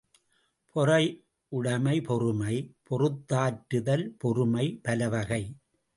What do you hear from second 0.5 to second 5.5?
பொறையுடைமை பொறுமை பொறுத்தாற்றுதல், பொறுமை பலவகை.